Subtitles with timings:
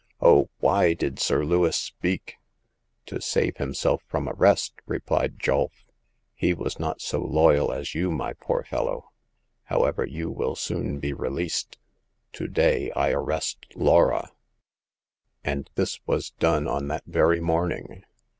[0.19, 2.37] Oh, why did Sir Lewis speak!
[2.57, 5.69] *'" To save himself from arrest," replied Julf.
[6.33, 9.11] He was not so loyal as you, my poor fellow.
[9.65, 11.77] However, you will soon be released.
[12.33, 14.31] To day, I arrest Laura."
[15.43, 18.03] And this was done on that very morning.